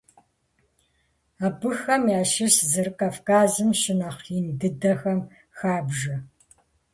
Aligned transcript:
Абыхэм 1.45 2.03
ящыщ 2.19 2.55
зыр 2.71 2.89
Кавказым 2.99 3.69
щынэхъ 3.79 4.25
ин 4.37 4.47
дыдэхэм 4.59 5.19
хабжэ. 5.57 6.15